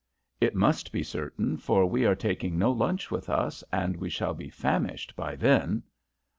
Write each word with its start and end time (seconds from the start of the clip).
"It 0.39 0.55
must 0.55 0.91
be 0.91 1.03
certain, 1.03 1.57
for 1.57 1.85
we 1.85 2.07
are 2.07 2.15
taking 2.15 2.57
no 2.57 2.71
lunch 2.71 3.11
with 3.11 3.29
us, 3.29 3.63
and 3.71 3.95
we 3.95 4.09
shall 4.09 4.33
be 4.33 4.49
famished 4.49 5.15
by 5.15 5.35
then." 5.35 5.83